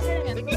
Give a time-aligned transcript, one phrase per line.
[0.00, 0.50] sinceramente.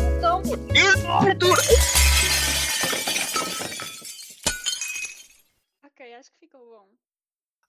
[5.84, 6.90] Ok, acho que ficou bom.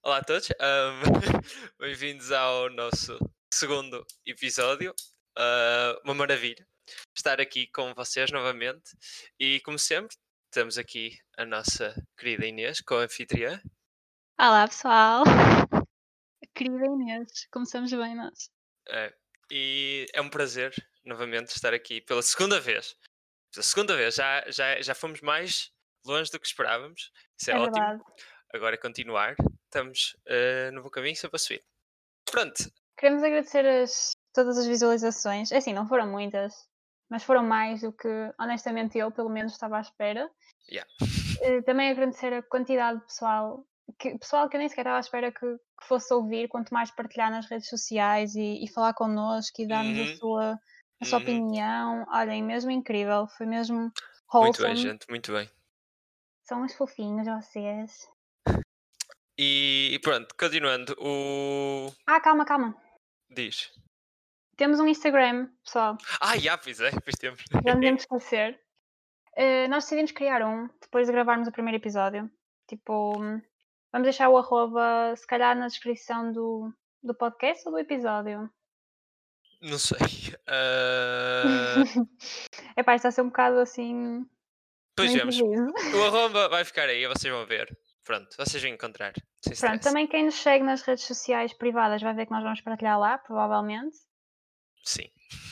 [0.02, 1.02] Olá a todos, ahm,
[1.79, 3.18] bem-vindos ao nosso
[3.52, 4.95] segundo episódio.
[5.37, 6.67] Ah, uma maravilha
[7.17, 8.97] estar aqui com vocês novamente.
[9.38, 10.17] E como sempre,
[10.51, 13.61] temos aqui a nossa querida Inês, com a anfitriã.
[14.38, 15.25] Olá, pessoal.
[16.55, 18.51] Querida Inês, começamos bem nós.
[18.88, 19.12] É,
[19.51, 20.72] e é um prazer
[21.04, 22.96] novamente estar aqui pela segunda vez.
[23.52, 25.70] Pela segunda vez, já, já, já fomos mais
[26.06, 27.10] longe do que esperávamos.
[27.40, 27.74] Isso é, É ótimo.
[27.84, 28.02] verdade.
[28.52, 29.34] Agora é continuar.
[29.64, 31.64] Estamos ah, no bom caminho, sempre a subir.
[32.30, 35.50] Pronto, Queremos agradecer as- todas as visualizações.
[35.52, 36.54] É assim, não foram muitas,
[37.10, 40.30] mas foram mais do que, honestamente, eu, pelo menos, estava à espera.
[40.70, 40.88] Yeah.
[41.42, 43.66] Eh, Também agradecer a quantidade de pessoal,
[43.98, 46.90] que, pessoal que eu nem sequer estava à espera que, que fosse ouvir, quanto mais
[46.92, 50.12] partilhar nas redes sociais e, e falar connosco e dar-nos Uhum.
[50.12, 50.59] a sua,
[51.04, 51.22] a sua Uhum.
[51.24, 52.06] opinião.
[52.10, 54.68] Olhem, mesmo incrível, foi mesmo muito wholesome.
[54.68, 55.48] bem, gente, muito bem.
[56.45, 58.09] São uns fofinhos vocês.
[59.38, 61.92] E, e pronto, continuando, o.
[62.06, 62.76] Ah, calma, calma.
[63.30, 63.70] Diz.
[64.56, 65.98] Temos um Instagram, pessoal.
[66.20, 67.42] Ah, já, pois é, pois temos.
[67.67, 68.61] Já me esquecer.
[69.36, 72.31] Eh, nós decidimos criar um depois de gravarmos o primeiro episódio.
[72.69, 73.42] Tipo, hum,
[73.92, 78.48] vamos deixar o arroba, se calhar, na descrição do, do podcast ou do episódio.
[79.65, 79.98] Não sei.
[80.47, 81.75] Ah,
[82.77, 84.25] É pá, está a ser um bocado assim.
[84.97, 85.41] Pois vemos.
[85.41, 85.45] O
[86.07, 87.77] arroba vai ficar aí, vocês vão ver.
[88.05, 89.12] Pronto, vocês vão encontrar.
[89.15, 89.81] Pronto, stress.
[89.83, 93.17] também quem nos segue nas redes sociais privadas vai ver que nós vamos partilhar lá,
[93.19, 93.97] provavelmente.
[94.85, 95.09] Sim.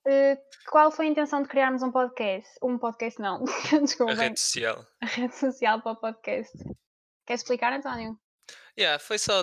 [0.06, 0.36] Eh,
[0.68, 2.50] qual foi a intenção de criarmos um podcast?
[2.62, 3.42] Um podcast não,
[3.82, 4.86] desculpa, A rede social.
[5.00, 6.52] a rede social para o podcast.
[7.26, 8.18] Quer explicar, António?
[8.78, 9.42] Yeah, foi só.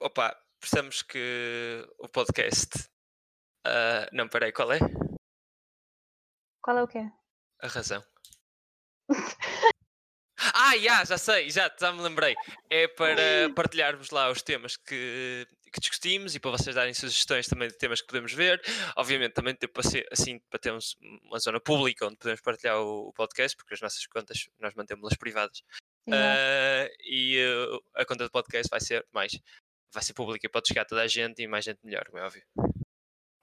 [0.00, 2.88] Opa, percebemos que o podcast.
[3.68, 4.78] Ah, não, peraí, qual é?
[6.62, 7.10] Qual é o quê?
[7.62, 8.02] A razão.
[10.54, 12.34] Ah, já, já sei, já, já me lembrei.
[12.70, 13.16] É para
[13.54, 18.00] partilharmos lá os temas que, que discutimos e para vocês darem sugestões também de temas
[18.00, 18.60] que podemos ver.
[18.96, 23.12] Obviamente, também tipo, assim, assim, para termos uma zona pública onde podemos partilhar o, o
[23.12, 25.62] podcast, porque as nossas contas nós mantemos-las privadas.
[26.10, 29.38] Ah, e uh, a conta do podcast vai ser mais.
[29.92, 32.18] Vai ser pública e pode chegar a toda a gente e mais gente melhor, como
[32.18, 32.42] é óbvio.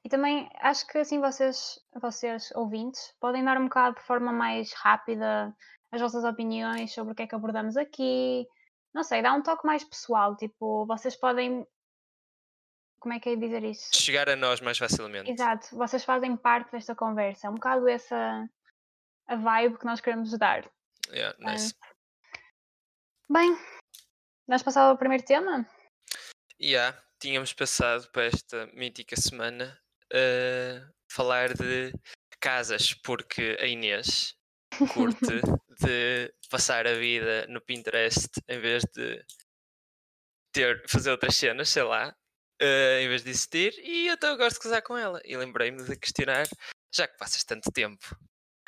[0.06, 4.72] E também acho que assim vocês, vocês ouvintes, podem dar um bocado de forma mais
[4.74, 5.52] rápida
[5.92, 8.48] as vossas opiniões sobre o que é que abordamos aqui.
[8.94, 10.38] Não sei, dá um toque mais pessoal.
[10.38, 11.66] Tipo, vocês podem.
[13.00, 13.90] Como é que é dizer isso?
[13.96, 15.32] Chegar a nós mais facilmente.
[15.32, 17.48] Exato, vocês fazem parte desta conversa.
[17.48, 18.48] É um bocado essa
[19.26, 20.70] a vibe que nós queremos dar.
[21.10, 21.74] Yeah, nice.
[23.28, 23.58] Bem,
[24.48, 25.68] vamos passar ao primeiro tema?
[26.62, 29.84] Yeah, tínhamos passado para esta mítica semana
[30.16, 31.94] a falar de
[32.40, 34.36] casas, porque a Inês
[34.94, 35.20] curte
[35.82, 39.24] de passar a vida no Pinterest em vez de
[40.54, 42.16] ter, fazer outras cenas, sei lá,
[42.62, 45.22] eh, em vez de existir, e então eu gosto de casar com ela.
[45.26, 46.48] E lembrei-me de questionar,
[46.94, 48.18] já que passas tanto tempo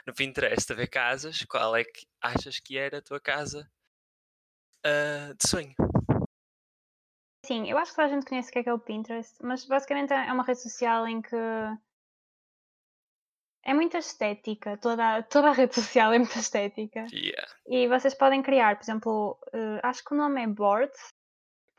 [0.05, 3.69] no Pinterest a ver casas, qual é que achas que era a tua casa
[4.85, 5.75] ah, de sonho?
[7.47, 9.37] Sim, eu acho que toda a gente conhece o que é que é o Pinterest,
[9.41, 11.35] mas basicamente é uma rede social em que
[13.63, 17.05] é muita estética, toda, toda a rede social é muita estética.
[17.09, 17.47] Yeah.
[17.65, 20.99] E vocês podem criar, por exemplo, eh, acho que o nome é boards,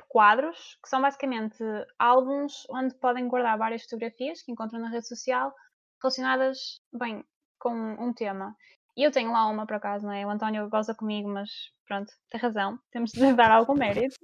[0.08, 1.62] quadros, que são basicamente
[1.98, 5.54] álbuns onde podem guardar várias fotografias que encontram na rede social
[6.02, 7.22] relacionadas, bem,
[7.58, 8.56] com um tema.
[8.98, 10.26] E eu tenho lá uma, por acaso, não é?
[10.26, 11.48] O António goza comigo, mas
[11.86, 14.16] pronto, tem razão, temos de dar algum mérito.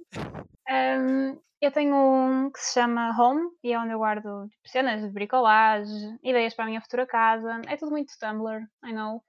[0.67, 5.01] Ahm, eu tenho um que se chama Home e é onde eu guardo tipo, cenas
[5.01, 7.61] de bricolagem, ideias para a minha futura casa.
[7.69, 9.23] É tudo muito Tumblr, I know.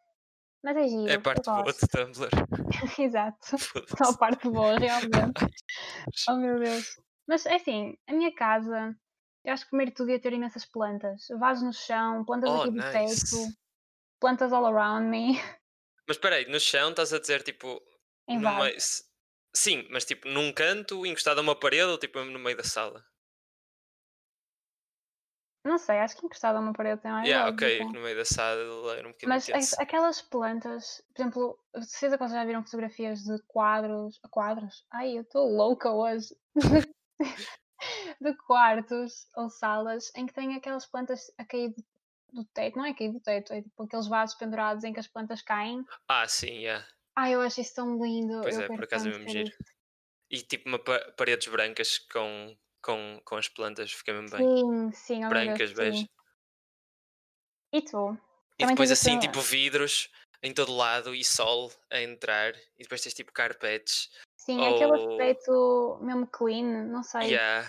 [0.64, 1.12] Mas é giro.
[1.12, 2.30] É parte boa de Tumblr.
[2.98, 3.56] Exato.
[3.96, 5.32] Só a parte boa, realmente.
[6.28, 6.84] Oh meu Deus.
[7.28, 8.96] Mas é assim, a minha casa,
[9.44, 11.28] eu acho que primeiro de tudo ia ter imensas plantas.
[11.38, 13.24] Vasos no chão, plantas Oh, aqui do nice.
[13.24, 13.52] teto,
[14.20, 15.34] plantas all around me,
[16.08, 17.80] Mas espera aí, no chão estás a dizer tipo.
[18.28, 18.38] em
[18.76, 19.04] s-
[19.54, 23.04] Sim, mas tipo num canto, encostado a uma parede ou tipo no meio da sala?
[25.64, 27.98] Não sei, acho que encostado a uma parede tem mais yeah, ok, lógica.
[27.98, 28.60] no meio da sala
[28.96, 34.20] era um bocadinho Mas aquelas plantas, por exemplo, de vocês já viram fotografias de quadros.
[34.30, 34.86] Quadros?
[34.92, 36.36] Ai, eu estou louca hoje.
[38.20, 41.84] de quartos ou salas em que tem aquelas plantas a cair do,
[42.36, 42.76] do teto.
[42.76, 45.84] Não é cair do teto, é tipo aqueles vasos pendurados em que as plantas caem.
[46.08, 46.86] Ah, sim, yeah.
[47.16, 48.42] Ai, eu acho isso tão lindo.
[48.42, 49.50] pois eu é, por acaso é mesmo giro.
[50.30, 54.46] E tipo uma pa- paredes brancas com, com, com as plantas, fica mesmo bem.
[54.46, 56.08] Sim, sim, Brancas, bege.
[57.72, 58.12] E tu?
[58.58, 60.10] E Também depois assim, aquele- tipo vidros
[60.42, 62.54] em todo lado e sol a entrar.
[62.78, 64.10] E depois tens tipo carpetes.
[64.36, 67.32] Sim, aquele ou- aspecto mesmo clean, não sei.
[67.34, 67.66] Yeah.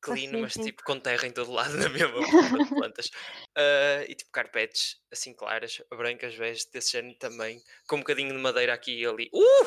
[0.00, 3.10] Clean, mas tipo com terra em todo lado na mesma de plantas.
[3.56, 7.62] Ah, e tipo carpetes assim claras, brancas, beijas, desse género também.
[7.88, 9.30] Com um bocadinho de madeira aqui e ali.
[9.32, 9.66] Uh!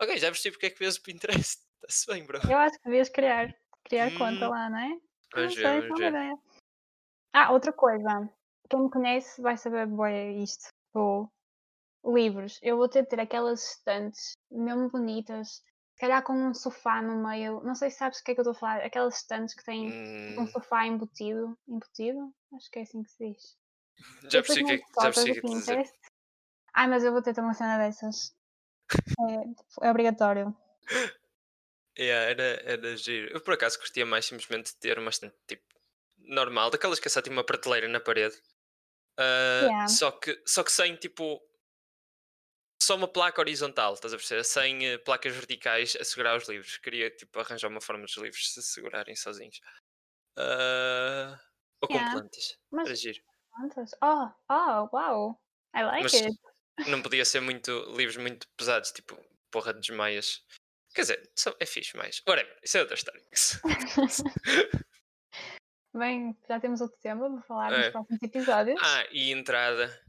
[0.00, 1.60] Ok, já percebi porque é que vês o Pinterest.
[1.82, 2.38] Está-se bem, bro.
[2.48, 3.54] Eu acho que devias criar,
[3.84, 4.88] criar conta Hum, lá, não é?
[4.88, 5.00] Não
[5.34, 6.08] Vamos sei, ver, é vamos ver.
[6.08, 6.38] ideia.
[7.32, 8.30] Ah, outra coisa.
[8.68, 10.68] Quem me conhece vai saber bem isto.
[10.94, 11.28] Ou
[12.04, 12.58] livros.
[12.62, 15.62] Eu vou ter de ter aquelas estantes mesmo bonitas.
[16.02, 17.60] Se calhar com um sofá no meio.
[17.62, 18.84] Não sei se sabes o que é que eu estou a falar.
[18.84, 21.56] Aquelas estantes que têm tipo, um Hum, sofá embutido.
[21.68, 22.34] Embutido?
[22.56, 23.56] Acho que é assim que se diz.
[24.24, 25.92] já percebi o que é já percebi que dizer.
[26.74, 28.34] Ai, mas eu vou ter uma cena dessas.
[29.20, 30.52] É, é obrigatório.
[31.96, 33.32] Yeah, era, era giro.
[33.32, 35.62] Eu por acaso curtia mais simplesmente ter uma estante tipo
[36.18, 38.34] normal, daquelas que é só tipo uma prateleira na parede.
[39.16, 39.86] Ah, Yeah.
[39.86, 41.40] só, que, só que sem tipo
[42.82, 44.44] só uma placa horizontal, estás a perceber?
[44.44, 46.76] Sem eh, placas verticais a segurar os livros.
[46.78, 49.60] Queria tipo arranjar uma forma dos livros se segurarem sozinhos.
[50.36, 51.38] Ah,
[51.80, 52.12] ou com Yeah.
[52.12, 52.58] plantas.
[52.70, 53.22] Mas Era giro.
[53.50, 53.90] quantas?
[54.02, 55.38] Oh, oh, wow.
[55.74, 56.38] I like Mas it.
[56.88, 59.16] não podia ser muito livros muito pesados, tipo
[59.50, 60.42] porra de desmaias.
[60.94, 62.22] Quer dizer, é fixe, mas.
[62.28, 63.22] Whatever, isso é outra história.
[65.94, 67.90] Bem, já temos outro tema para falar nos É.
[67.90, 68.80] próximos episódios.
[68.82, 70.02] Ah, e entrada.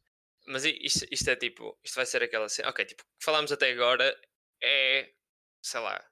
[0.45, 1.78] Mas isto, isto é tipo.
[1.84, 2.69] Isto vai ser aquela cena.
[2.69, 4.19] Ok, tipo, o que falámos até agora
[4.62, 5.13] é.
[5.62, 6.06] Sei lá.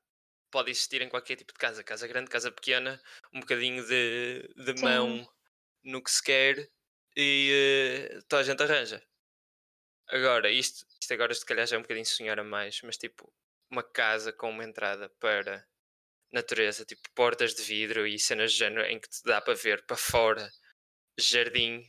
[0.49, 1.83] Pode existir em qualquer tipo de casa.
[1.83, 3.01] Casa grande, casa pequena.
[3.33, 4.83] Um bocadinho de, de Sim.
[4.83, 5.33] mão
[5.83, 6.69] no que se quer.
[7.15, 9.03] E eh, toda a gente arranja.
[10.07, 12.81] Agora, isto, isto agora se calhar já é um bocadinho sonhar a mais.
[12.83, 13.33] Mas tipo,
[13.69, 15.65] uma casa com uma entrada para
[16.31, 16.85] natureza.
[16.85, 19.97] Tipo, portas de vidro e cenas de género em que te dá para ver para
[19.97, 20.51] fora.
[21.19, 21.83] Jardim.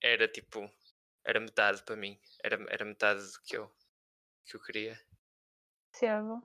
[0.00, 0.68] Era tipo
[1.24, 2.18] era metade para mim.
[2.42, 3.70] Era, era metade do que eu,
[4.44, 4.98] que eu queria.
[5.90, 6.42] Percebo,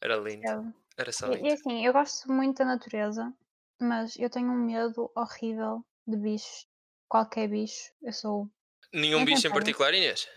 [0.00, 0.42] Era lindo.
[0.42, 0.74] percebo.
[0.96, 1.48] Era só E, lindo.
[1.48, 3.32] e assim, eu gosto muito da natureza,
[3.80, 6.66] mas eu tenho um medo horrível de bichos.
[7.08, 7.92] Qualquer bicho.
[8.02, 8.48] Eu sou.
[8.92, 10.28] Nenhum nem bicho em particular, Inês?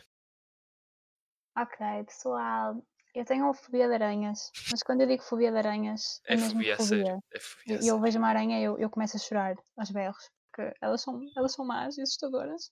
[1.57, 2.81] Ok, pessoal.
[3.13, 4.51] Eu tenho fobia de aranhas.
[4.69, 7.23] Mas quando eu digo fobia de aranhas, é, É mesmo fobia sério.
[7.33, 10.29] É fobia E eu vejo uma aranha e eu, eu começo a chorar aos berros.
[10.51, 12.69] Porque elas são, elas são más e assustadoras.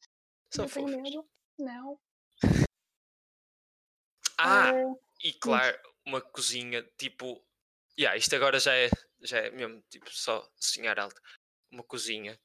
[0.54, 1.02] São eu tenho fofas.
[1.02, 1.30] medo.
[1.58, 2.00] Não.
[4.38, 7.44] Ah, Eh, e claro, uma cozinha tipo.
[7.98, 8.90] Yeah, isto agora já é,
[9.22, 11.22] já é mesmo tipo só sonhar alto.
[11.72, 12.40] Uma cozinha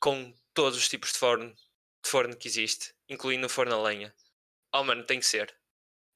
[0.00, 4.14] com todos os tipos de forno, de forno que existe, incluindo o forno a lenha.
[4.72, 5.56] Oh mano, tem que ser.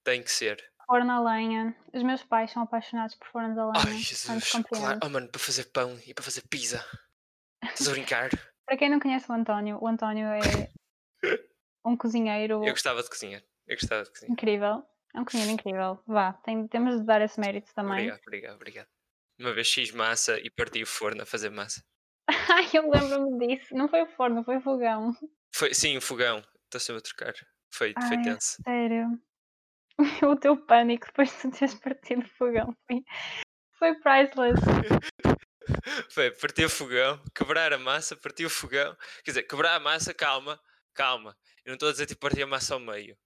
[0.05, 0.73] Tem que ser.
[0.87, 1.77] forno a lenha.
[1.93, 3.85] Os meus pais são apaixonados por fornos a lenha.
[3.87, 5.01] Ai Jesus, claro.
[5.03, 6.85] Oh mano, para fazer pão e para fazer pizza.
[7.63, 8.31] Estás a brincar?
[8.69, 10.71] Para quem não conhece o António, o António é
[11.83, 13.43] um cozinheiro Eu gostava de cozinhar.
[13.67, 14.31] Eu gostava de cozinhar.
[14.33, 14.87] incrível.
[15.15, 15.99] É um cozinheiro incrível.
[16.07, 17.93] Vá, tem- temos de dar esse mérito também.
[18.11, 18.87] Obrigado, obrigado, obrigado.
[19.41, 21.83] Uma vez fiz massa e parti o forno a fazer massa.
[22.53, 23.75] Ai, eu lembro-me disso.
[23.75, 25.15] Não foi o forno, foi o fogão.
[25.55, 26.43] Foi, sim, o fogão.
[26.65, 27.35] Estou sempre a trocar.
[27.73, 28.63] Foi, foi Ai, tenso.
[28.63, 29.19] sério.
[30.31, 33.03] O teu pânico depois de teres partido o fogão foi,
[33.79, 34.61] foi priceless.
[36.11, 38.97] Foi partir o fogão, quebrar a massa, partir o fogão.
[39.25, 40.61] Quer dizer, quebrar a massa, calma,
[40.95, 41.37] calma.
[41.65, 43.17] Eu não estou a dizer tipo partir a massa ao meio.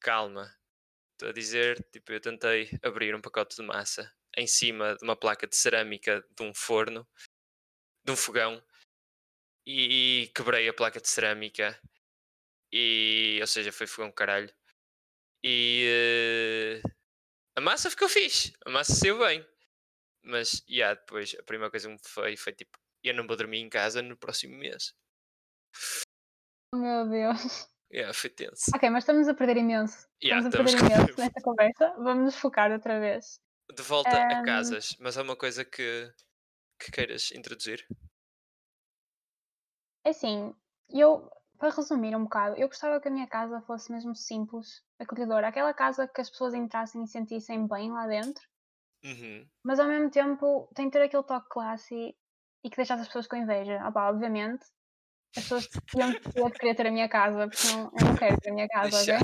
[0.00, 0.54] Calma.
[1.12, 5.16] Estou a dizer, tipo, eu tentei abrir um pacote de massa em cima de uma
[5.16, 7.06] placa de cerâmica de um forno,
[8.04, 8.62] de um fogão,
[9.66, 11.78] e, quebrei a placa de cerâmica.
[12.72, 14.52] E, ou seja, foi fogão caralho.
[15.44, 16.88] E eh,
[17.56, 19.46] a massa ficou fixe, a massa saiu bem.
[20.22, 23.58] Mas, yeah, depois, a primeira coisa que me foi, foi tipo, eu não vou dormir
[23.58, 24.94] em casa no próximo mês.
[26.74, 27.68] Meu Deus.
[27.92, 28.70] Yeah, foi tenso.
[28.74, 30.08] Ok, mas estamos a perder imenso.
[30.22, 31.94] Yeah, estamos a perder com- imenso nesta conversa.
[31.98, 33.40] Vamos nos focar outra vez.
[33.74, 34.44] De volta a Ahm.
[34.44, 36.10] casas, mas há uma coisa que,
[36.78, 37.86] que queiras introduzir?
[40.04, 40.54] É Assim,
[40.90, 45.48] eu, para resumir um bocado, eu gostava que a minha casa fosse mesmo simples, acolhedora.
[45.48, 48.42] Aquela casa que as pessoas entrassem e sentissem bem lá dentro,
[49.04, 49.46] Uhum.
[49.64, 52.16] mas ao mesmo tempo tem que ter aquele toque classe
[52.64, 53.80] e que deixasse as pessoas com inveja.
[53.82, 54.64] Ah, pá, obviamente,
[55.36, 56.12] as pessoas iam
[56.52, 59.18] querer ter a minha casa, porque não, eu não quero ter a minha casa, ok?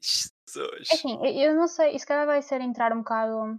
[0.00, 0.90] Jesus.
[0.90, 3.58] É Assim, eu não sei, isso calhar vai ser entrar um bocado.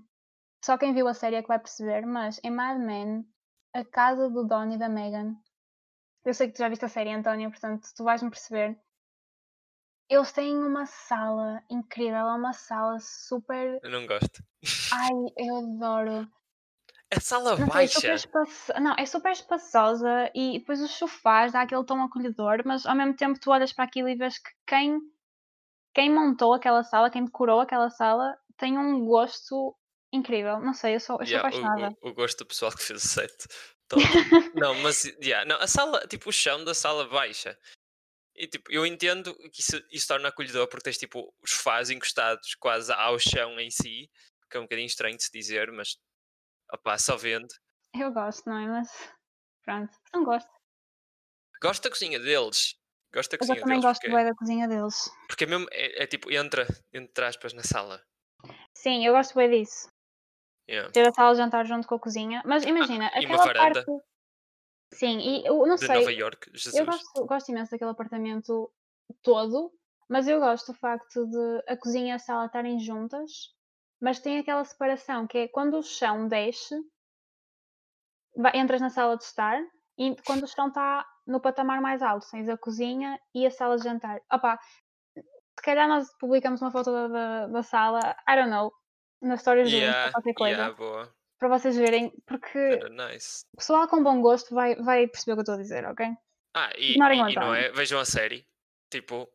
[0.64, 3.26] Só quem viu a série é que vai perceber, mas em Mad Men,
[3.74, 5.36] a casa do Don e da Megan.
[6.26, 8.80] Eu sei que tu já viste a série, António, portanto tu vais-me perceber.
[10.10, 13.80] Eles têm uma sala incrível, é uma sala super.
[13.84, 14.42] Eu não gosto.
[15.00, 16.28] Ai, eu adoro.
[17.14, 18.14] A sala Não sei, é baixa.
[18.16, 18.74] espaço...
[18.82, 23.16] não, é super espaçosa e depois os sofás dá aquele tom acolhedor, mas ao mesmo
[23.16, 25.00] tempo tu olhas para aquilo e vês que quem,
[25.94, 29.74] quem montou aquela sala, quem decorou aquela sala, tem um gosto
[30.12, 30.60] incrível.
[30.60, 31.96] Não sei, eu sou, eu sou Yeah, apaixonada.
[32.02, 33.34] o, o, o gosto do pessoal que fez o set.
[33.88, 34.02] Todo.
[34.54, 37.58] não, mas yeah, não, a sala, tipo, o chão da sala baixa.
[38.36, 42.54] E tipo, eu entendo que isso, isso torna acolhedor porque tens tipo os sofás encostados
[42.56, 44.10] quase ao chão em si,
[44.50, 45.98] que é um bocadinho estranho de se dizer, mas
[46.74, 47.48] opá, só vendo.
[47.94, 48.68] Eu gosto, não é?
[48.68, 48.90] Mas
[49.64, 50.50] pronto, não gosto.
[51.62, 52.76] Gosto da cozinha deles.
[53.14, 53.86] Gosto da Mas eu cozinha também deles.
[53.86, 55.12] gosto Porque, bem da cozinha deles.
[55.28, 58.04] porque é mesmo, é, é tipo, entra, entre aspas, na sala.
[58.76, 59.88] Sim, eu gosto bem disso.
[60.70, 60.92] Yeah.
[60.92, 62.44] Ter a sala de jantar junto com a cozinha.
[62.46, 63.86] Mas imagina, uma aquela parte.
[64.94, 65.96] Sim, e eu não De sei.
[65.96, 66.76] Nova York, Jesus.
[66.76, 68.72] Eu gosto, gosto imenso daquele apartamento
[69.22, 69.74] todo,
[70.10, 73.54] mas eu gosto do facto de a cozinha e a sala estarem juntas,
[74.00, 76.76] mas tem aquela separação que é quando o chão desce,
[78.54, 79.60] entras na sala de estar
[79.98, 83.78] e quando o chão está no patamar mais alto, tens a cozinha e a sala
[83.78, 84.22] de jantar.
[84.32, 84.60] Opa,
[85.16, 88.72] se calhar nós publicamos uma foto da, da, da sala, I don't know,
[89.22, 91.16] nas histórias do Yeah, qualquer coisa, yeah, boa.
[91.40, 93.44] para vocês verem, porque nice.
[93.54, 96.08] o pessoal com bom gosto vai, vai perceber o que eu estou a dizer, ok?
[96.54, 97.72] Ah, e, e- não é?
[97.72, 98.48] Vejam a série.
[98.90, 99.28] Tipo,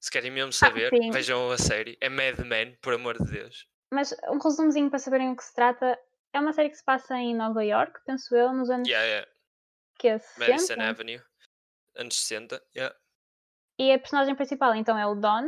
[0.00, 1.96] se querem mesmo saber, Ah, vejam a série.
[2.00, 3.66] É Mad Men, por amor de Deus.
[3.90, 5.98] Mas um resumozinho para saberem o que se trata.
[6.32, 9.30] É uma série que se passa em Nova York, penso eu, nos anos Yeah, yeah.
[9.98, 10.50] que é 60.
[10.50, 11.22] Madison Avenue.
[11.96, 12.62] Anos 60.
[12.76, 12.94] Yeah.
[13.78, 15.46] E a personagem principal então é o Don.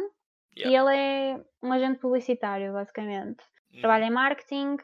[0.56, 0.90] E Yeah.
[0.90, 3.44] ele é um agente publicitário, basicamente.
[3.78, 4.78] Trabalha em marketing.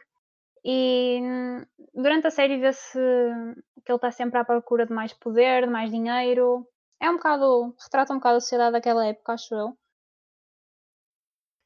[0.65, 2.99] E hum, durante a série vê-se
[3.85, 6.69] que ele está sempre à procura de mais poder, de mais dinheiro.
[7.01, 7.75] É um bocado.
[7.83, 9.79] retrata um bocado a sociedade daquela época, acho eu.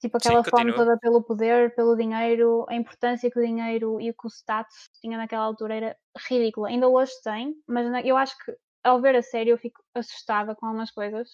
[0.00, 0.84] Tipo Sim, aquela fome continua.
[0.86, 4.88] toda pelo poder, pelo dinheiro, a importância que o dinheiro e o que o status
[5.00, 5.96] tinha naquela altura era
[6.28, 6.68] ridícula.
[6.68, 10.66] Ainda hoje tem, mas eu acho que ao ver a série eu fico assustada com
[10.66, 11.28] algumas coisas.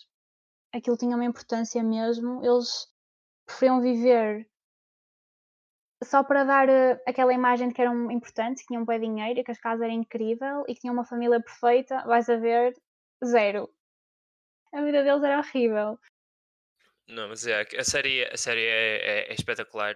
[0.74, 2.44] Aquilo tinha uma importância mesmo.
[2.44, 2.88] Eles
[3.46, 4.48] preferiam viver
[6.02, 9.44] só para dar eh, aquela imagem de que eram importantes, que tinham bem dinheiro e
[9.44, 12.02] que as casas eram incrível e que tinham uma família perfeita.
[12.06, 12.74] Vais a ver,
[13.24, 13.70] zero.
[14.72, 15.98] A vida deles era horrível.
[17.08, 18.96] Não, mas é, a série, a série é,
[19.28, 19.94] é- é espetacular.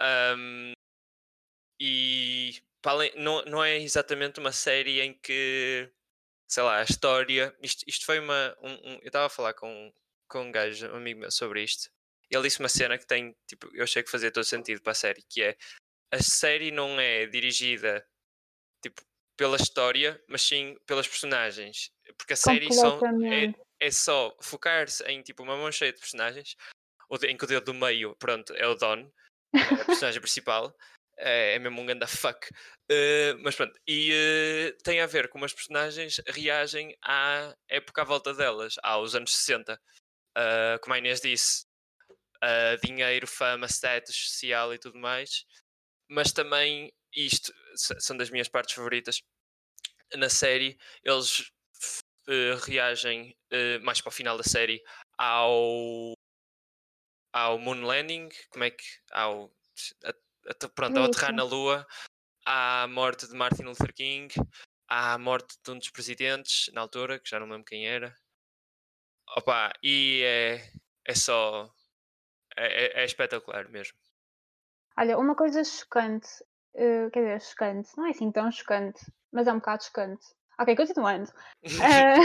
[0.00, 0.72] Ahm,
[1.80, 5.90] e além- não, não é exatamente uma série em que,
[6.48, 7.54] sei lá, a história.
[7.62, 8.56] Isto, isto foi uma.
[8.62, 9.92] um- um- eu estava a falar com,
[10.28, 11.90] com um gajo, um amigo meu, sobre isto.
[12.30, 14.94] Ele disse uma cena que tem, tipo, eu achei que fazia todo sentido para a
[14.94, 15.56] série, que é
[16.10, 18.06] a série não é dirigida
[18.82, 19.02] tipo,
[19.36, 21.90] pela história, mas sim pelas personagens.
[22.18, 22.98] Porque a série são,
[23.32, 23.54] é.
[23.82, 26.56] É só focar-se em tipo uma mão cheia de personagens,
[27.24, 29.10] em que o dedo do meio, pronto, é o Don,
[29.52, 30.74] é a personagem principal,
[31.18, 32.48] é, é mesmo um ganda fuck.
[32.88, 38.04] Eh, mas pronto, e eh, tem a ver como as personagens reagem à época à
[38.04, 39.80] volta delas, aos anos 60.
[40.36, 41.66] Ah, como a Inês disse,
[42.82, 45.44] dinheiro, fama, status social e tudo mais.
[46.08, 49.22] Mas também isto são das minhas partes favoritas
[50.16, 50.78] na série.
[51.04, 51.52] Eles
[52.66, 54.82] reagem eh, mais para o final da série
[55.18, 56.14] ao
[57.32, 59.50] ao moon landing, como é que ao
[60.04, 61.86] a, a- pronto, ao aterrar na lua,
[62.46, 64.34] à morte de Martin Luther King,
[64.88, 68.14] à morte de um dos presidentes na altura, que já não lembro quem era.
[69.36, 70.70] Opa, e é,
[71.04, 71.72] é só
[72.56, 73.98] é, é- é espetacular mesmo.
[74.98, 76.28] Olha, uma coisa chocante,
[76.74, 79.00] eh, quer dizer, chocante, não é assim tão chocante,
[79.32, 80.24] mas é um bocado chocante.
[80.62, 81.28] Ok, continuando.
[81.64, 82.20] Eh,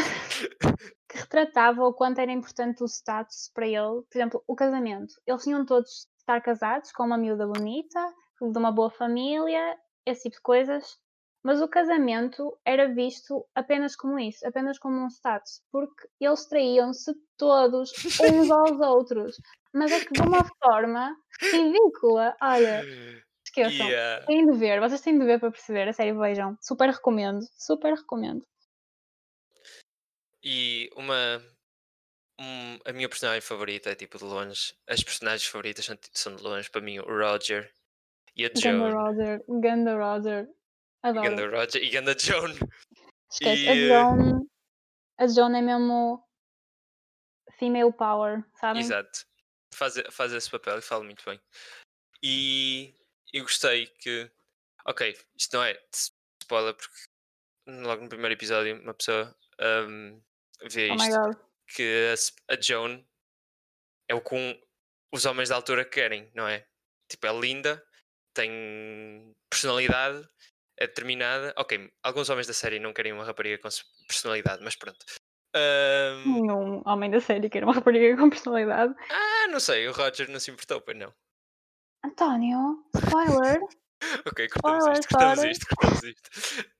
[1.09, 4.03] que retratava o quanto era importante o status para ele.
[4.09, 5.15] Por exemplo, o casamento.
[5.25, 9.75] Eles tinham todos de estar casados com uma miúda bonita, de uma boa família,
[10.05, 10.99] esse tipo de coisas.
[11.43, 17.13] Mas o casamento era visto apenas como isso, apenas como um status, porque eles traíam-se
[17.37, 17.91] todos
[18.21, 19.37] uns aos outros.
[19.73, 22.35] Mas é que de uma forma ridícula.
[22.41, 22.83] Olha,
[23.61, 23.87] esqueçam.
[23.87, 24.25] Yeah.
[24.25, 26.57] Têm de ver, vocês têm de ver para perceber, a sério, vejam.
[26.61, 28.45] Super recomendo, super recomendo.
[30.43, 31.41] E uma.
[32.39, 34.73] um- a minha personagem favorita é tipo de longe.
[34.87, 37.71] As personagens favoritas são, ti- são de longe para mim o Roger
[38.35, 38.93] e a Ganda Joan.
[38.93, 40.49] Roger, Ganda Roger.
[41.03, 41.29] Adoro.
[41.29, 42.53] Ganda Roger e Ganda Joan.
[43.31, 44.45] Esquece, E, a eh, Joan.
[45.19, 46.23] A Joan é mesmo
[47.57, 48.81] female power, sabem?
[48.83, 49.25] Exato.
[49.73, 51.39] Faz, faz esse papel e fala muito bem.
[52.23, 52.95] E
[53.33, 54.29] eu gostei que.
[54.85, 55.77] Ok, isto não é
[56.41, 56.95] spoiler porque
[57.67, 60.19] logo no primeiro episódio uma pessoa ahm,
[60.69, 61.39] vê Oh isto.
[61.75, 62.13] que
[62.49, 63.03] a, a Joan
[64.07, 64.61] é o que um-
[65.13, 66.65] os homens da altura querem, não é?
[67.09, 67.85] Tipo, é linda,
[68.33, 70.25] tem personalidade,
[70.77, 71.53] é determinada.
[71.57, 73.69] Ok, alguns homens da série não querem uma rapariga com
[74.07, 75.05] personalidade, mas pronto.
[75.55, 76.33] Um...
[76.41, 78.93] Nenhum homem da série quer uma rapariga com personalidade.
[79.09, 81.13] Ah, não sei, o Roger não se importou, pois não.
[82.07, 83.59] António, spoiler.
[84.25, 86.29] ok, cortamos Spoiler, isto, cortamos isto, cortamos isto.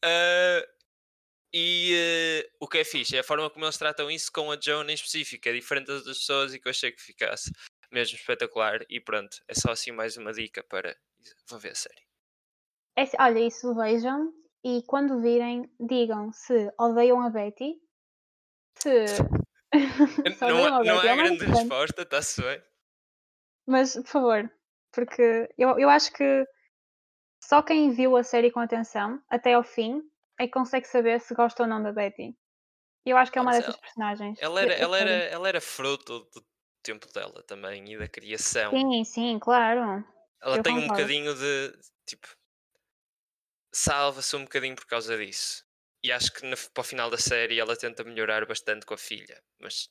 [0.06, 0.78] Uh,
[1.54, 4.58] e uh, o que é fixe é a forma como eles tratam isso com a
[4.60, 5.48] Joan em específico.
[5.50, 7.52] É diferente das outras pessoas e que eu achei que ficasse
[7.92, 8.80] mesmo espetacular.
[8.90, 10.96] E pronto, é só assim mais uma dica para.
[11.50, 12.02] Vão ver a série.
[12.96, 17.82] É olha, isso vejam e quando virem, digam se odeiam a Betty,
[18.80, 18.90] se.
[20.42, 21.58] não, odeiam a há- não Betty, há é grande importante.
[21.60, 22.62] resposta, está-se bem.
[23.68, 24.52] Mas, por favor,
[24.92, 26.46] porque eu, eu acho que
[27.44, 30.02] só quem viu a série com atenção até ao fim
[30.40, 32.36] é que consegue saber se gosta ou não da Betty.
[33.06, 34.38] E eu acho que é uma Mas dessas personagens.
[34.42, 36.46] Ela era, ela, era, ela era fruto do
[36.84, 38.72] tempo dela também e da criação.
[38.72, 40.04] Sim, sim, claro.
[40.42, 41.02] ela eu tem um concordo.
[41.02, 42.28] bocadinho de tipo
[43.74, 45.66] salva-se um bocadinho por causa disso.
[46.04, 48.98] E acho que no, para o final da série ela tenta melhorar bastante com a
[48.98, 49.90] filha, mas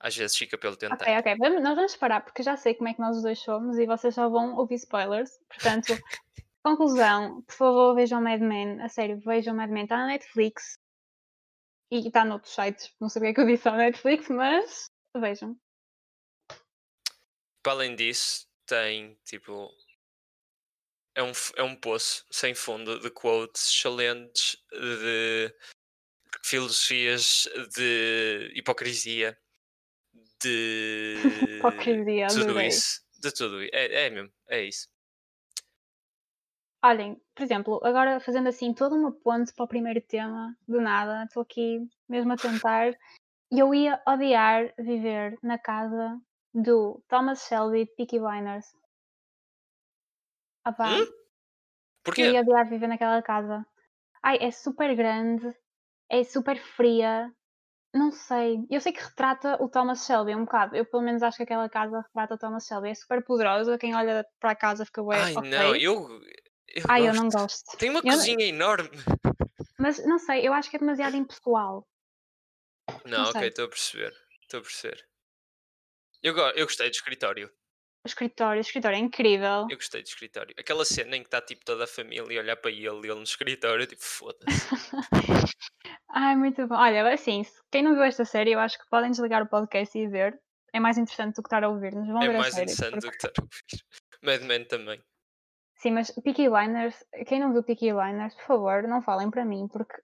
[0.00, 0.94] às vezes fica pelo tentar.
[0.96, 1.36] Ok, ok.
[1.38, 3.86] Vamos- nós vamos parar porque já sei como é que nós os dois somos e
[3.86, 5.38] vocês já vão ouvir spoilers.
[5.48, 5.86] Portanto,
[6.62, 8.80] conclusão, por favor, vejam Mad Men.
[8.80, 9.84] A sério, vejam Mad Men.
[9.84, 10.78] Está na Netflix
[11.90, 12.94] e está noutros sites.
[13.00, 14.86] Não sei o que é que eu disse ao Netflix, mas
[15.16, 15.58] vejam.
[17.62, 19.70] Para além disso, tem tipo.
[21.14, 25.52] É um, é um poço sem fundo de quotes excelentes, de
[26.44, 29.36] filosofias, de hipocrisia,
[30.42, 31.16] de
[31.58, 33.00] Hipocrisia, tudo isso.
[33.20, 33.70] De tudo isso.
[33.74, 34.88] É, é mesmo, é isso.
[36.84, 41.24] Olhem, por exemplo, agora fazendo assim toda uma ponte para o primeiro tema, do nada,
[41.24, 42.92] estou aqui mesmo a tentar,
[43.50, 46.20] e eu ia odiar viver na casa
[46.54, 48.66] do Thomas Shelby de Peaky Blinders.
[50.64, 51.00] Ah pá, Hum?
[51.00, 51.12] eu
[52.04, 52.30] Porquê?
[52.30, 53.66] ia odiar viver naquela casa.
[54.22, 55.52] Ai, é super grande,
[56.08, 57.34] é super fria,
[57.94, 58.58] não sei.
[58.70, 60.76] Eu sei que retrata o Thomas Shelby um bocado.
[60.76, 62.90] Eu pelo menos acho que aquela casa retrata o Thomas Shelby.
[62.90, 65.50] É super poderosa, quem olha para a casa fica bué, Ai ok.
[65.50, 66.08] não, eu.
[66.74, 67.22] Eu Ai, eu gosto.
[67.22, 67.76] não gosto.
[67.78, 68.90] Tem uma Eu não- cozinha enorme.
[69.78, 71.86] Mas não sei, eu acho que é demasiado impessoal.
[73.06, 73.48] Não, ok, sei.
[73.48, 74.12] estou a perceber.
[74.42, 75.08] Estou a perceber.
[76.22, 77.48] Eu, eu gostei do escritório.
[78.04, 79.66] O escritório, o escritório é incrível.
[79.70, 80.54] Eu gostei do escritório.
[80.58, 83.14] Aquela cena em que está tipo toda a família a olhar para ele e ele
[83.14, 84.68] no escritório, tipo, foda-se.
[86.20, 86.74] Ai, muito bom.
[86.74, 89.96] Olha, assim, se- quem não viu esta série, eu acho que podem desligar o podcast
[89.96, 90.36] e ver.
[90.72, 92.08] É mais interessante do que estar a ouvir-nos.
[92.08, 92.72] Vão É ver a mais série.
[92.72, 93.84] interessante porque- do que estar a ouvir.
[94.22, 95.00] Mad Men também.
[95.76, 99.68] Sim, mas Peaky Blinders, quem não viu Peaky Blinders, por favor, não falem para mim,
[99.68, 100.02] porque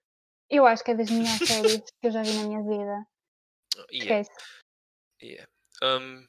[0.49, 1.37] eu acho que é das melhores
[1.75, 3.05] séries que eu já vi na minha vida.
[3.91, 4.31] Yeah, Esquece.
[5.21, 5.45] yeah.
[5.83, 6.25] Um,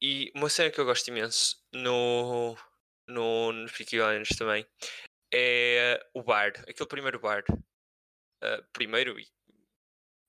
[0.00, 2.56] e uma cena que eu gosto imenso no,
[3.08, 4.64] no, nos Peaky Blinders também
[5.34, 7.42] é o bar, aquele primeiro bar.
[8.42, 9.26] Uh, primeiro e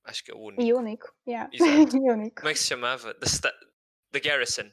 [0.06, 0.62] acho que é o único.
[0.62, 1.14] E único.
[1.28, 1.50] Yeah.
[1.54, 1.62] Exato.
[1.98, 2.36] e único.
[2.38, 3.14] Como é que se chamava?
[3.14, 3.60] The, Sta-
[4.12, 4.72] The Garrison.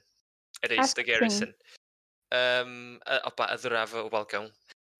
[0.62, 1.18] Era Acho isso, The que sim.
[1.20, 1.55] Garrison.
[2.66, 4.51] Um, opa, adorava o balcão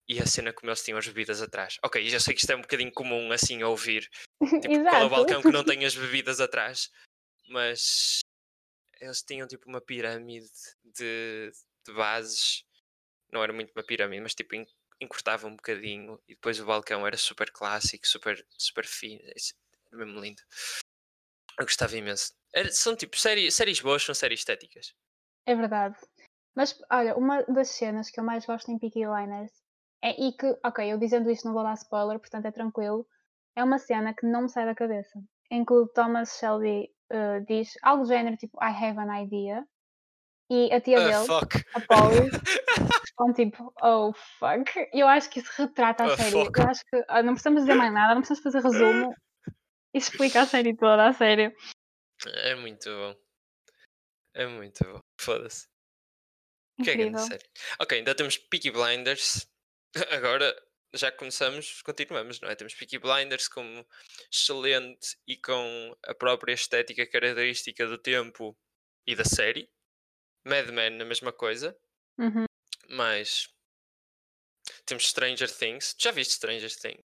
[0.07, 1.77] e a cena como eles tinham as bebidas atrás.
[1.83, 4.07] Ok, já sei que isto é um bocadinho comum assim a ouvir.
[4.61, 6.89] Tipo, qual é o balcão que não tem as bebidas atrás?
[7.49, 8.19] Mas
[9.01, 10.47] eles tinham tipo uma pirâmide
[10.83, 11.51] de,
[11.85, 12.63] de bases.
[13.31, 14.67] Não era muito uma pirâmide, mas tipo en-
[15.01, 19.21] encurtava um bocadinho e depois o balcão era super clássico, super, super fino.
[19.23, 20.41] Era mesmo lindo.
[21.59, 22.33] Eu gostava imenso.
[22.53, 24.93] Era- são tipo séries, séries boas, são séries estéticas.
[25.45, 25.97] É verdade.
[26.55, 29.51] Mas, olha, uma das cenas que eu mais gosto em Peaky Blinders
[30.03, 33.07] é, e que, ok, eu dizendo isto não vou dar spoiler, portanto é tranquilo,
[33.55, 35.19] é uma cena que não me sai da cabeça,
[35.51, 39.65] em que o Thomas Shelby eh, diz algo do género tipo I have an idea
[40.49, 41.63] e a tia Ah, dele, fuck.
[41.73, 42.29] a Polly,
[43.01, 44.89] responde tipo oh fuck.
[44.93, 46.31] Eu acho que isso retrata a Oh, série.
[46.31, 46.59] fuck.
[46.59, 49.13] Eu acho que ah, não precisamos dizer mais nada, não precisamos fazer resumo.
[49.93, 51.53] Isso explica a série toda, a sério.
[52.27, 53.15] É muito bom.
[54.35, 54.99] É muito bom.
[55.19, 55.67] Foda-se.
[56.83, 57.27] Que é grande Incrível.
[57.27, 57.49] série.
[57.79, 59.47] Ok, ainda temos Peaky Blinders.
[60.11, 60.55] Agora,
[60.93, 62.55] já que começamos, continuamos, não é?
[62.55, 63.85] Temos Peaky Blinders como
[64.31, 68.55] excelente e com a própria estética característica do tempo
[69.07, 69.69] e da série.
[70.47, 71.77] Mad Men, a mesma coisa.
[72.19, 72.45] Uhum.
[72.89, 73.47] Mas
[74.87, 75.95] temos Stranger Things.
[75.99, 77.03] Já viste Stranger Things?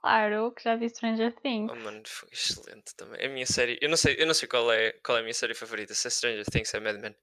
[0.00, 1.70] Claro que já vi Stranger Things.
[1.72, 3.20] Oh mano, foi excelente também.
[3.20, 3.78] É a minha série.
[3.80, 5.94] Eu não sei, eu não sei qual, é, qual é a minha série favorita.
[5.94, 7.14] Se é Stranger Things, é Mad Men.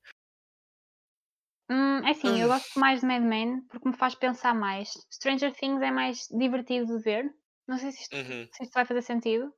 [1.69, 2.47] Hum, é assim, eu Hum.
[2.47, 4.89] gosto mais de Mad Men porque me faz pensar mais.
[5.12, 7.25] Stranger Things é mais divertido de ver.
[7.67, 8.47] Não sei se isto, Uhum.
[8.51, 9.53] se isto vai fazer sentido.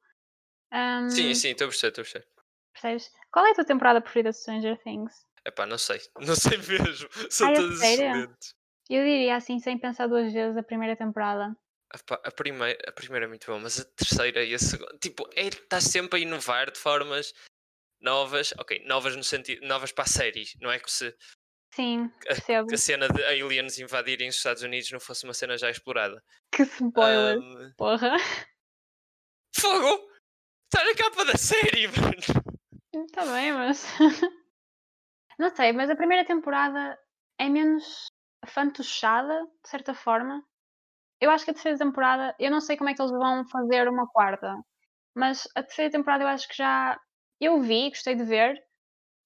[0.74, 2.28] Hum, Sim, sim, estou a perceber, estou a perceber.
[2.72, 3.12] Percebes?
[3.30, 5.27] Qual é a tua temporada preferida de Stranger Things?
[5.48, 6.02] Epá, não sei.
[6.20, 7.10] Não sei mesmo.
[7.30, 8.56] São Ai, a todas excelentes.
[8.90, 11.56] Eu diria assim, sem pensar duas vezes, a primeira temporada.
[11.94, 14.98] A, a, primeira, a primeira é muito boa, mas a terceira e a segunda.
[15.02, 17.34] Tipo, é, está sempre a inovar de formas
[18.02, 18.54] novas.
[18.58, 19.66] Ok, novas no sentido.
[19.66, 20.46] Novas para a série.
[20.62, 21.16] Não é que se.
[21.74, 22.68] Sim, percebo.
[22.68, 26.22] Que a cena de aliens invadirem os Estados Unidos não fosse uma cena já explorada.
[26.52, 27.74] Que spoiler, um...
[27.78, 28.16] porra.
[29.56, 30.10] Fogo!
[30.66, 33.06] Está na capa da série, mano!
[33.06, 33.86] Está bem, mas.
[35.38, 36.98] não sei, mas a primeira temporada
[37.40, 38.08] é menos
[38.46, 40.44] fantochada, de certa forma.
[41.22, 43.88] Eu acho que a terceira temporada, eu não sei como é que eles vão fazer
[43.88, 44.56] uma quarta,
[45.16, 47.00] mas a terceira temporada eu acho que já.
[47.40, 48.60] Eu vi, gostei de ver,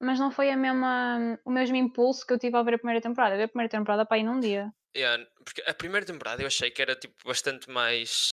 [0.02, 3.02] mas não foi a mesma, o mesmo impulso que eu tive ao ver a primeira
[3.02, 3.36] temporada.
[3.36, 4.74] Eu vi a primeira temporada para ir num dia.
[4.96, 8.30] Yeah, porque a primeira temporada eu achei que era tipo bastante mais.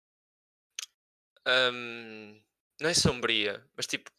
[1.47, 2.39] Um,
[2.79, 4.11] não é sombria, mas tipo.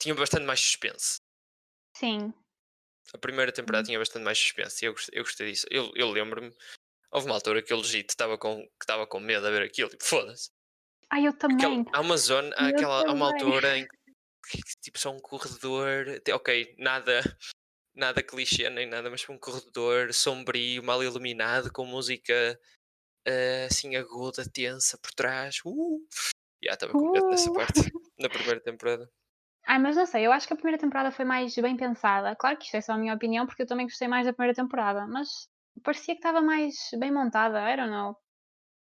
[0.00, 1.16] Tinha bastante mais suspense.
[1.96, 2.32] Sim.
[3.12, 5.66] A primeira temporada tinha bastante mais suspense e eu gostei, eu gostei disso.
[5.70, 6.52] Eu, eu lembro-me,
[7.10, 9.90] houve uma altura que eu legit estava com, que estava com medo a ver aquilo,
[9.90, 10.50] tipo, foda-se.
[11.10, 11.56] Ah, eu também.
[11.56, 16.06] Aquela, há uma zona, há, aquela, há uma altura em que tipo só um corredor,
[16.34, 17.20] ok, nada,
[17.94, 22.60] nada clichê nem nada, mas um corredor sombrio, mal iluminado, com música
[23.26, 25.60] uh, assim aguda, tensa por trás.
[25.64, 26.00] Uh!
[26.62, 27.54] Já yeah, estava com medo uh!
[27.54, 27.80] parte
[28.18, 29.10] na primeira temporada.
[29.66, 32.36] Ah, mas não sei, eu acho que a primeira temporada foi mais bem pensada.
[32.36, 34.54] Claro que isto é só a minha opinião, porque eu também gostei mais da primeira
[34.54, 35.48] temporada, mas
[35.82, 38.16] parecia que estava mais bem montada, I don't know.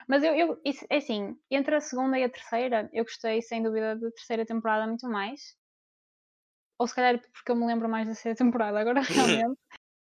[0.07, 3.61] Mas eu, eu isso, é assim, entre a segunda e a terceira, eu gostei sem
[3.61, 5.55] dúvida da terceira temporada muito mais.
[6.79, 9.59] Ou se calhar porque eu me lembro mais da terceira temporada, agora realmente.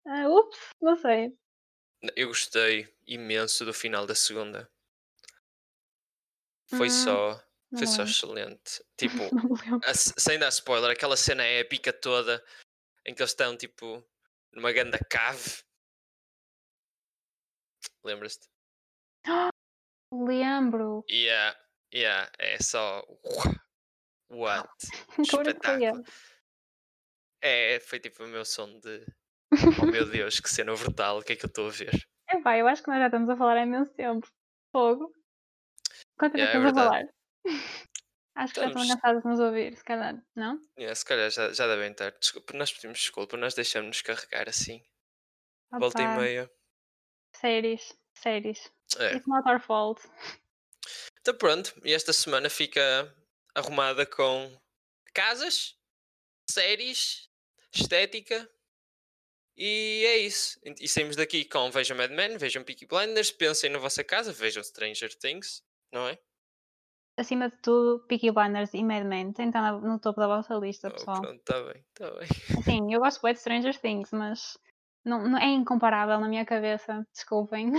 [0.06, 1.34] uh, ups, não sei.
[2.16, 4.70] Eu gostei imenso do final da segunda.
[6.68, 6.92] Foi hum.
[6.92, 7.42] só
[7.78, 8.84] foi só excelente.
[8.98, 9.24] Tipo,
[9.84, 12.44] a, sem dar spoiler, aquela cena épica toda
[13.06, 14.04] em que eles estão tipo
[14.54, 15.64] numa grande cave.
[18.04, 18.48] Lembras-te?
[20.12, 21.04] Lembro.
[21.10, 21.58] Yeah,
[21.94, 23.04] yeah, é só.
[24.30, 24.70] What?
[25.20, 26.04] Espetáculo.
[27.42, 29.06] É, foi tipo o meu som de.
[29.82, 32.08] Oh meu Deus, que cena brutal, o que é que eu estou a ver?
[32.28, 34.28] É pá, eu acho que nós já estamos a falar há imenso tempo.
[34.72, 35.14] Fogo.
[36.18, 37.15] Quanto tempo yeah, é estamos é a falar?
[38.36, 40.60] Acho que já estão cansados de nos ouvir, se calhar, não?
[40.78, 42.12] Yeah, se calhar já, já devem estar.
[42.12, 44.84] Desculpa, nós pedimos desculpa, nós deixamos-nos carregar assim.
[45.70, 45.80] Opa.
[45.80, 46.52] Volta e meia.
[47.34, 48.72] Séries, séries.
[48.98, 49.16] É.
[49.16, 50.02] It's not our fault.
[51.22, 53.16] Então pronto, e esta semana fica
[53.56, 54.56] arrumada com
[55.14, 55.78] casas,
[56.50, 57.30] séries,
[57.74, 58.50] estética
[59.58, 60.60] e é isso.
[60.80, 64.64] E saímos daqui com vejam Mad Men, vejam Peaky Blinders, pensem na vossa casa, vejam
[64.64, 66.20] Stranger Things, não é?
[67.18, 70.90] Acima de tudo, Peaky Blinders e Mad Men que estar no topo da vossa lista,
[70.90, 71.22] oh, pessoal.
[71.22, 72.28] pronto, está bem, está bem.
[72.64, 74.58] Sim, eu gosto muito de Stranger Things, mas
[75.04, 77.72] não, não é incomparável na minha cabeça, desculpem.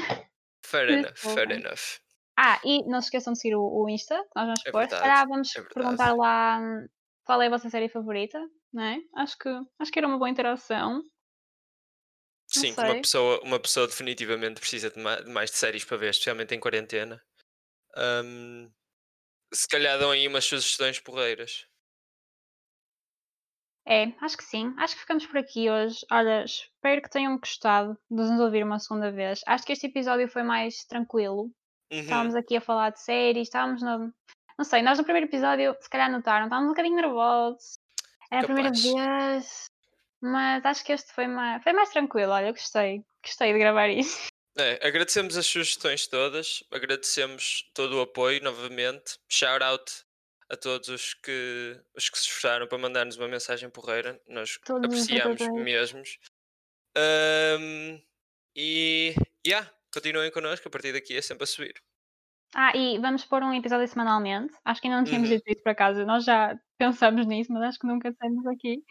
[0.65, 2.01] Fair enough, fair enough.
[2.39, 4.87] Ah, e não se esqueçam de seguir o, o Insta, nós vamos é pôr.
[4.89, 6.87] Calhar vamos é perguntar lá hum,
[7.25, 8.39] qual é a vossa série favorita,
[8.73, 8.99] não é?
[9.17, 11.03] Acho que, acho que era uma boa interação.
[12.49, 16.11] Sim, uma pessoa, uma pessoa definitivamente precisa de mais, de mais de séries para ver,
[16.11, 17.21] especialmente em quarentena.
[17.97, 18.71] Um,
[19.57, 21.67] se calhar dão aí umas sugestões porreiras.
[23.89, 24.75] É, acho que sim.
[24.79, 26.05] Acho que ficamos por aqui hoje.
[26.11, 29.41] Olha, espero que tenham gostado de nos ouvir uma segunda vez.
[29.47, 31.53] Acho que este episódio foi mais tranquilo.
[31.93, 32.01] Uhum.
[32.01, 34.13] Estávamos aqui a falar de séries, estávamos no.
[34.59, 37.79] Não sei, nós no primeiro episódio, se calhar notaram, estávamos um bocadinho nervosos.
[38.31, 39.67] Era a primeira vez.
[40.21, 42.33] Mas acho que este foi mais, foi mais tranquilo.
[42.33, 43.05] Olha, gostei.
[43.23, 44.27] Gostei de gravar isso.
[44.59, 49.19] É, agradecemos as sugestões todas, agradecemos todo o apoio novamente.
[49.29, 49.93] Shout out
[50.49, 54.21] a todos os que, os que se esforçaram para mandar-nos uma mensagem porreira.
[54.27, 56.03] Nós todos apreciamos mesmo.
[56.97, 58.01] Um,
[58.55, 59.15] e
[59.47, 61.75] yeah, continuem connosco, a partir daqui é sempre a subir.
[62.55, 64.55] Ah, e vamos pôr um episódio semanalmente.
[64.65, 65.37] Acho que ainda não tínhamos uhum.
[65.37, 66.07] dito isso por acaso.
[66.07, 68.83] Nós já pensamos nisso, mas acho que nunca temos aqui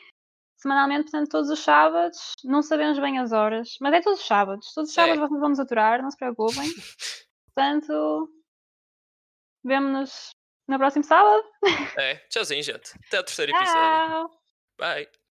[0.65, 2.33] semanalmente, portanto, todos os sábados.
[2.43, 4.73] Não sabemos bem as horas, mas é todos os sábados.
[4.73, 5.27] Todos os sábados é.
[5.27, 6.67] vocês vão nos aturar, não se preocupem.
[7.53, 8.29] portanto,
[9.63, 10.31] vemo-nos
[10.67, 11.43] no próximo sábado.
[11.95, 12.93] É, tchauzinho, gente.
[13.07, 13.61] Até o terceiro Tchau.
[13.61, 14.29] episódio.
[14.79, 15.24] Bye.